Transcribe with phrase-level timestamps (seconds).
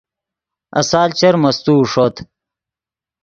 [0.79, 2.15] آسال چر مستوؤ ݰوت